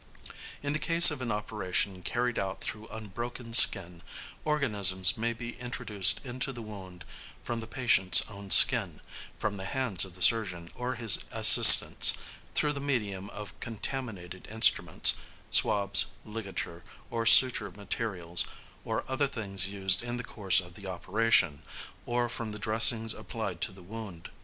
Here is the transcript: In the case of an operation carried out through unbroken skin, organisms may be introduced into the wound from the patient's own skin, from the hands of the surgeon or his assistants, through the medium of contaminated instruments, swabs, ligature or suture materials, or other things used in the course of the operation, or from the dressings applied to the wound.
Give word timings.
In 0.63 0.73
the 0.73 0.79
case 0.79 1.11
of 1.11 1.21
an 1.21 1.31
operation 1.31 2.01
carried 2.01 2.39
out 2.39 2.59
through 2.59 2.87
unbroken 2.87 3.53
skin, 3.53 4.01
organisms 4.43 5.15
may 5.15 5.31
be 5.31 5.51
introduced 5.59 6.19
into 6.25 6.51
the 6.51 6.63
wound 6.63 7.05
from 7.43 7.59
the 7.59 7.67
patient's 7.67 8.23
own 8.27 8.49
skin, 8.49 9.01
from 9.37 9.57
the 9.57 9.65
hands 9.65 10.03
of 10.03 10.15
the 10.15 10.23
surgeon 10.23 10.71
or 10.73 10.95
his 10.95 11.19
assistants, 11.29 12.13
through 12.55 12.73
the 12.73 12.79
medium 12.79 13.29
of 13.29 13.53
contaminated 13.59 14.47
instruments, 14.49 15.17
swabs, 15.51 16.05
ligature 16.25 16.83
or 17.11 17.27
suture 17.27 17.69
materials, 17.69 18.45
or 18.83 19.03
other 19.07 19.27
things 19.27 19.67
used 19.67 20.01
in 20.03 20.17
the 20.17 20.23
course 20.23 20.59
of 20.59 20.73
the 20.73 20.87
operation, 20.87 21.61
or 22.07 22.27
from 22.27 22.53
the 22.53 22.57
dressings 22.57 23.13
applied 23.13 23.61
to 23.61 23.71
the 23.71 23.83
wound. 23.83 24.31